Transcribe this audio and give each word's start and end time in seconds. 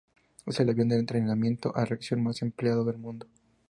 Es 0.47 0.59
el 0.59 0.67
avión 0.67 0.89
de 0.89 0.97
entrenamiento 0.97 1.73
a 1.75 1.85
reacción 1.85 2.23
más 2.23 2.41
empleado 2.41 2.83
del 2.85 2.97
mundo. 2.97 3.27